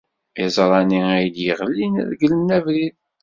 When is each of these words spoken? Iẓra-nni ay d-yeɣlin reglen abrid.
Iẓra-nni 0.45 1.01
ay 1.15 1.25
d-yeɣlin 1.33 1.95
reglen 2.09 2.53
abrid. 2.57 2.95